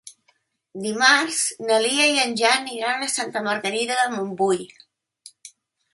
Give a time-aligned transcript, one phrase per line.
[0.85, 4.63] Dimarts na Lia i en Jan iran a Santa Margarida de Montbui.